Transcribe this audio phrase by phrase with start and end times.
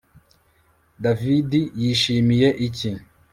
[1.03, 1.49] David
[1.81, 2.89] yishimiye iki